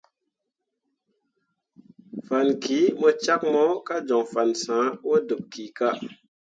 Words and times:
Fan 2.25 2.47
ki 2.63 2.79
mo 2.99 3.09
cak 3.23 3.41
mo 3.53 3.65
ka 3.87 3.95
joŋ 4.07 4.23
fan 4.31 4.49
sãh 4.63 4.87
wol 5.05 5.21
dǝb 5.27 5.41
kika. 5.53 5.89